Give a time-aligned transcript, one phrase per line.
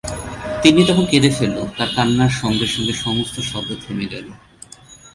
[0.63, 4.27] তিন্নি তখন কোঁদে ফেলল, তার কান্নার সঙ্গে-সঙ্গে সমস্ত শব্দ থেমে গেল।